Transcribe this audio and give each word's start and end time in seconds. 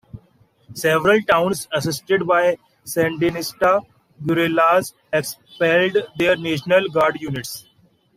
Several 0.73 1.21
towns, 1.21 1.67
assisted 1.71 2.25
by 2.25 2.57
Sandinista 2.83 3.85
guerrillas, 4.25 4.95
expelled 5.13 5.95
their 6.17 6.35
National 6.35 6.87
Guard 6.87 7.21
units. 7.21 7.67